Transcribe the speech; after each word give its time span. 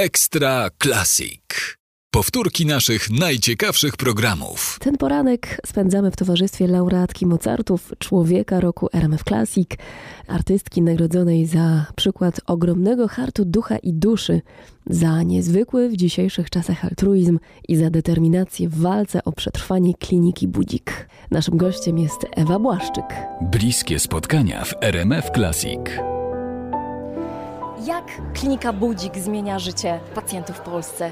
Ekstra 0.00 0.68
Classic. 0.82 1.40
Powtórki 2.10 2.66
naszych 2.66 3.10
najciekawszych 3.10 3.96
programów. 3.96 4.78
Ten 4.80 4.96
poranek 4.96 5.60
spędzamy 5.66 6.10
w 6.10 6.16
towarzystwie 6.16 6.66
laureatki 6.66 7.26
Mozartów, 7.26 7.92
człowieka 7.98 8.60
roku 8.60 8.88
RMF 8.92 9.24
Classic, 9.24 9.68
artystki 10.28 10.82
nagrodzonej 10.82 11.46
za 11.46 11.86
przykład 11.96 12.40
ogromnego 12.46 13.08
hartu 13.08 13.44
ducha 13.44 13.78
i 13.78 13.92
duszy, 13.92 14.40
za 14.86 15.22
niezwykły 15.22 15.88
w 15.88 15.96
dzisiejszych 15.96 16.50
czasach 16.50 16.84
altruizm 16.84 17.38
i 17.68 17.76
za 17.76 17.90
determinację 17.90 18.68
w 18.68 18.80
walce 18.80 19.24
o 19.24 19.32
przetrwanie 19.32 19.94
kliniki 19.94 20.48
Budzik. 20.48 21.08
Naszym 21.30 21.56
gościem 21.56 21.98
jest 21.98 22.26
Ewa 22.36 22.58
Błaszczyk. 22.58 23.06
Bliskie 23.42 23.98
spotkania 23.98 24.64
w 24.64 24.74
RMF 24.80 25.30
Classic. 25.34 25.80
Jak 27.86 28.04
klinika 28.34 28.72
Budzik 28.72 29.18
zmienia 29.18 29.58
życie 29.58 30.00
pacjentów 30.14 30.56
w 30.56 30.60
Polsce? 30.60 31.10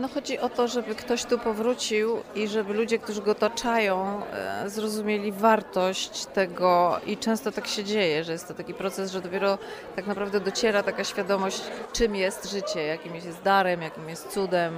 No 0.00 0.08
chodzi 0.08 0.38
o 0.38 0.48
to, 0.48 0.68
żeby 0.68 0.94
ktoś 0.94 1.24
tu 1.24 1.38
powrócił 1.38 2.16
i 2.34 2.48
żeby 2.48 2.74
ludzie, 2.74 2.98
którzy 2.98 3.22
go 3.22 3.30
otaczają, 3.30 4.22
e, 4.32 4.70
zrozumieli 4.70 5.32
wartość 5.32 6.26
tego 6.26 7.00
i 7.06 7.16
często 7.16 7.52
tak 7.52 7.66
się 7.66 7.84
dzieje, 7.84 8.24
że 8.24 8.32
jest 8.32 8.48
to 8.48 8.54
taki 8.54 8.74
proces, 8.74 9.12
że 9.12 9.20
dopiero 9.20 9.58
tak 9.96 10.06
naprawdę 10.06 10.40
dociera 10.40 10.82
taka 10.82 11.04
świadomość, 11.04 11.62
czym 11.92 12.16
jest 12.16 12.50
życie, 12.50 12.82
jakim 12.82 13.14
jest 13.14 13.42
darem, 13.42 13.82
jakim 13.82 14.08
jest 14.08 14.28
cudem, 14.28 14.74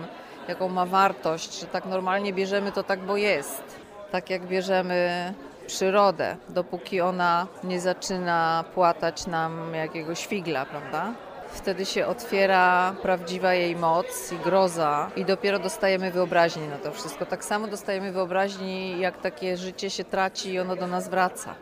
jaką 0.48 0.68
ma 0.68 0.86
wartość, 0.86 1.60
że 1.60 1.66
tak 1.66 1.84
normalnie 1.84 2.32
bierzemy 2.32 2.72
to 2.72 2.82
tak, 2.82 3.00
bo 3.00 3.16
jest. 3.16 3.62
Tak 4.10 4.30
jak 4.30 4.46
bierzemy 4.46 5.34
przyrodę, 5.66 6.36
dopóki 6.48 7.00
ona 7.00 7.46
nie 7.64 7.80
zaczyna 7.80 8.64
płatać 8.74 9.26
nam 9.26 9.74
jakiegoś 9.74 10.26
figla, 10.26 10.66
prawda? 10.66 11.12
Wtedy 11.52 11.86
się 11.86 12.06
otwiera 12.06 12.94
prawdziwa 13.02 13.54
jej 13.54 13.76
moc 13.76 14.32
i 14.32 14.36
groza 14.36 15.10
i 15.16 15.24
dopiero 15.24 15.58
dostajemy 15.58 16.10
wyobraźni 16.10 16.68
na 16.68 16.78
to 16.78 16.92
wszystko. 16.92 17.26
Tak 17.26 17.44
samo 17.44 17.66
dostajemy 17.66 18.12
wyobraźni, 18.12 19.00
jak 19.00 19.20
takie 19.20 19.56
życie 19.56 19.90
się 19.90 20.04
traci 20.04 20.52
i 20.52 20.60
ono 20.60 20.76
do 20.76 20.86
nas 20.86 21.08
wraca. 21.08 21.54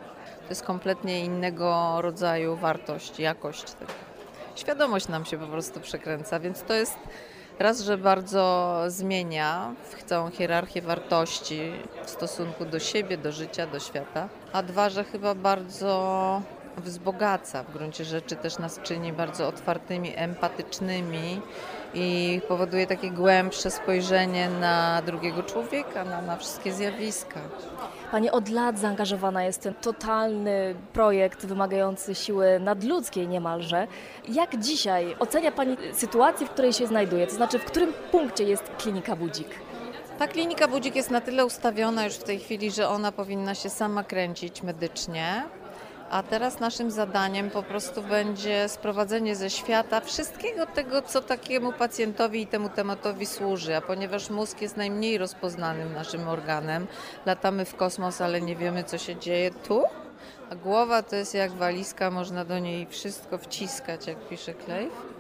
To 0.43 0.49
jest 0.49 0.63
kompletnie 0.63 1.25
innego 1.25 1.97
rodzaju 2.01 2.57
wartość, 2.57 3.21
jakość 3.21 3.73
tego. 3.73 3.93
Świadomość 4.57 5.09
nam 5.09 5.25
się 5.25 5.39
po 5.39 5.47
prostu 5.47 5.81
przekręca, 5.81 6.41
więc 6.41 6.63
to 6.63 6.75
jest 6.75 6.99
raz, 7.59 7.81
że 7.81 7.99
bardzo 7.99 8.77
zmienia 8.87 9.75
całą 10.07 10.31
hierarchię 10.31 10.83
wartości 10.83 11.73
w 12.05 12.11
stosunku 12.11 12.65
do 12.65 12.79
siebie, 12.79 13.19
do 13.19 13.33
życia, 13.33 13.67
do 13.67 13.81
świata, 13.81 14.29
a 14.53 14.63
dwa, 14.63 14.91
że 14.91 15.05
chyba 15.05 15.35
bardzo 15.35 16.43
wzbogaca 16.77 17.63
w 17.63 17.73
gruncie 17.73 18.05
rzeczy, 18.05 18.37
też 18.37 18.59
nas 18.59 18.81
czyni 18.83 19.13
bardzo 19.13 19.49
otwartymi, 19.49 20.13
empatycznymi 20.17 21.41
i 21.95 22.41
powoduje 22.49 22.87
takie 22.87 23.11
głębsze 23.11 23.71
spojrzenie 23.71 24.49
na 24.61 25.03
drugiego 25.07 25.43
człowieka, 25.43 26.05
na, 26.05 26.23
na 26.23 26.37
wszystkie 26.37 26.73
zjawiska. 26.73 27.41
Pani 28.11 28.31
od 28.31 28.49
lat 28.49 28.79
zaangażowana 28.79 29.45
jest 29.45 29.61
w 29.61 29.63
ten 29.63 29.75
totalny 29.75 30.75
projekt 30.93 31.47
wymagający 31.47 32.15
siły 32.15 32.61
nadludzkiej 32.61 33.29
niemalże. 33.29 33.87
Jak 34.29 34.59
dzisiaj 34.59 35.17
ocenia 35.19 35.53
Pani 35.53 35.77
sytuację, 35.93 36.47
w 36.47 36.51
której 36.51 36.73
się 36.73 36.87
znajduje? 36.87 37.27
To 37.27 37.35
znaczy, 37.35 37.59
w 37.59 37.65
którym 37.65 37.93
punkcie 38.11 38.45
jest 38.45 38.71
klinika 38.79 39.17
Budzik? 39.17 39.49
Ta 40.21 40.29
klinika 40.29 40.69
Budzik 40.69 40.97
jest 40.97 41.11
na 41.11 41.21
tyle 41.21 41.47
ustawiona 41.47 42.05
już 42.05 42.15
w 42.15 42.25
tej 42.25 42.39
chwili, 42.39 42.71
że 42.71 42.89
ona 42.89 43.13
powinna 43.13 43.55
się 43.55 43.71
sama 43.71 44.05
kręcić 44.05 44.63
medycznie. 44.63 45.45
A 46.11 46.23
teraz 46.23 46.61
naszym 46.61 46.91
zadaniem 46.91 47.51
po 47.51 47.63
prostu 47.63 48.03
będzie 48.03 48.69
sprowadzenie 48.69 49.37
ze 49.37 49.51
świata 49.51 50.01
wszystkiego 50.01 50.67
tego, 50.67 51.03
co 51.03 51.23
takiemu 51.23 51.73
pacjentowi 51.73 52.43
i 52.43 52.47
temu 52.47 52.69
tematowi 52.69 53.27
służy. 53.27 53.77
A 53.77 53.81
ponieważ 53.81 54.31
mózg 54.31 54.63
jest 54.63 54.77
najmniej 54.77 55.19
rozpoznanym 55.19 55.93
naszym 55.93 56.29
organem, 56.29 56.87
latamy 57.27 57.65
w 57.65 57.77
kosmos, 57.77 58.21
ale 58.21 58.41
nie 58.41 58.57
wiemy, 58.57 58.85
co 58.85 58.99
się 58.99 59.17
dzieje 59.17 59.51
tu. 59.51 59.83
A 60.51 60.55
głowa 60.55 61.03
to 61.03 61.17
jest 61.17 61.35
jak 61.35 61.53
walizka, 61.53 62.11
można 62.11 62.45
do 62.45 62.59
niej 62.59 62.87
wszystko 62.87 63.39
wciskać, 63.39 64.07
jak 64.07 64.29
pisze 64.29 64.55
Klejf. 64.55 65.20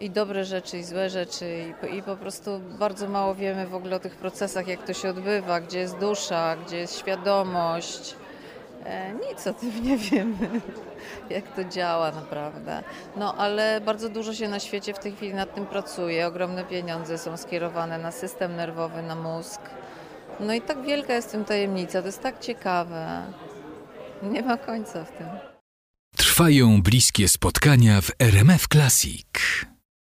I 0.00 0.10
dobre 0.10 0.44
rzeczy, 0.44 0.78
i 0.78 0.84
złe 0.84 1.10
rzeczy, 1.10 1.74
i, 1.92 1.96
i 1.96 2.02
po 2.02 2.16
prostu 2.16 2.60
bardzo 2.78 3.08
mało 3.08 3.34
wiemy 3.34 3.66
w 3.66 3.74
ogóle 3.74 3.96
o 3.96 4.00
tych 4.00 4.16
procesach, 4.16 4.66
jak 4.68 4.86
to 4.86 4.92
się 4.92 5.08
odbywa, 5.08 5.60
gdzie 5.60 5.78
jest 5.78 5.98
dusza, 5.98 6.56
gdzie 6.56 6.76
jest 6.76 6.98
świadomość 6.98 8.16
E, 8.84 9.14
nic 9.14 9.46
o 9.46 9.54
tym 9.54 9.82
nie 9.84 9.98
wiemy, 9.98 10.60
jak 11.30 11.56
to 11.56 11.64
działa 11.64 12.12
naprawdę. 12.12 12.82
No 13.16 13.34
ale 13.34 13.80
bardzo 13.80 14.08
dużo 14.08 14.34
się 14.34 14.48
na 14.48 14.60
świecie 14.60 14.94
w 14.94 14.98
tej 14.98 15.12
chwili 15.12 15.34
nad 15.34 15.54
tym 15.54 15.66
pracuje. 15.66 16.26
Ogromne 16.26 16.64
pieniądze 16.64 17.18
są 17.18 17.36
skierowane 17.36 17.98
na 17.98 18.12
system 18.12 18.56
nerwowy, 18.56 19.02
na 19.02 19.14
mózg. 19.14 19.60
No 20.40 20.54
i 20.54 20.60
tak 20.60 20.82
wielka 20.82 21.14
jest 21.14 21.28
w 21.28 21.32
tym 21.32 21.44
tajemnica, 21.44 22.00
to 22.00 22.06
jest 22.06 22.22
tak 22.22 22.40
ciekawe. 22.40 23.22
Nie 24.22 24.42
ma 24.42 24.56
końca 24.56 25.04
w 25.04 25.12
tym. 25.12 25.26
Trwają 26.16 26.82
bliskie 26.82 27.28
spotkania 27.28 28.00
w 28.00 28.10
RMF 28.18 28.68
Classic. 28.68 29.26